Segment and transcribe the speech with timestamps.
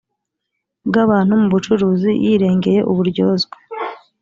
[0.87, 3.55] bw abantu mu bucuruzi yirengeye uburyozwe